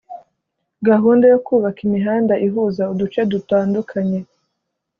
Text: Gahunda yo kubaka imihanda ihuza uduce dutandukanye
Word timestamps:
Gahunda 0.87 1.25
yo 1.33 1.39
kubaka 1.45 1.79
imihanda 1.87 2.33
ihuza 2.47 2.83
uduce 2.93 3.19
dutandukanye 3.31 4.19